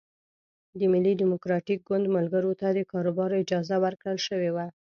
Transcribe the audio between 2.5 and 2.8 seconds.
ته د